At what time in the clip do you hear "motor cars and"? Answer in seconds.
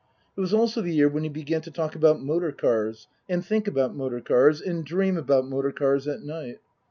2.19-3.43, 3.95-4.83